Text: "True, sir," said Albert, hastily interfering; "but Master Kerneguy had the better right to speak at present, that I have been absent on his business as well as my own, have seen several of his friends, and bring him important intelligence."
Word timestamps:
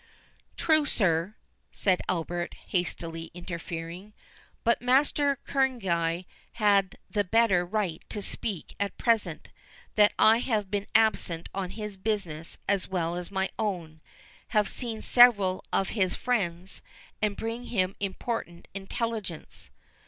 "True, 0.57 0.87
sir," 0.87 1.35
said 1.71 2.01
Albert, 2.09 2.55
hastily 2.69 3.29
interfering; 3.35 4.13
"but 4.63 4.81
Master 4.81 5.37
Kerneguy 5.45 6.25
had 6.53 6.97
the 7.07 7.23
better 7.23 7.63
right 7.63 8.03
to 8.09 8.19
speak 8.23 8.73
at 8.79 8.97
present, 8.97 9.49
that 9.93 10.13
I 10.17 10.39
have 10.39 10.71
been 10.71 10.87
absent 10.95 11.49
on 11.53 11.69
his 11.77 11.97
business 11.97 12.57
as 12.67 12.87
well 12.87 13.13
as 13.15 13.29
my 13.29 13.51
own, 13.59 14.01
have 14.47 14.67
seen 14.69 15.03
several 15.03 15.63
of 15.71 15.89
his 15.89 16.15
friends, 16.15 16.81
and 17.21 17.37
bring 17.37 17.65
him 17.65 17.95
important 17.99 18.69
intelligence." 18.73 19.69